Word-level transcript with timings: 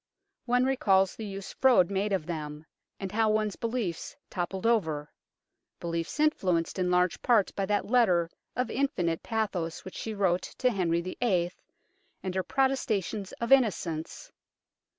One 0.45 0.65
recalls 0.65 1.15
the 1.15 1.27
use 1.27 1.53
Froude 1.53 1.91
made 1.91 2.11
of 2.11 2.25
them, 2.25 2.65
and 2.99 3.11
how 3.11 3.29
one's 3.29 3.55
beliefs 3.55 4.15
toppled 4.31 4.65
over 4.65 5.13
beliefs 5.79 6.19
influenced 6.19 6.79
in 6.79 6.89
large 6.89 7.21
part 7.21 7.53
by 7.55 7.67
that 7.67 7.85
letter 7.85 8.27
of 8.55 8.71
infinite 8.71 9.21
pathos 9.21 9.85
which 9.85 9.93
she 9.95 10.15
wrote 10.15 10.41
to 10.57 10.71
Henry 10.71 11.01
VIII., 11.01 11.51
and 12.23 12.33
her 12.33 12.41
protestations 12.41 13.31
of 13.33 13.51
innocence. 13.51 14.31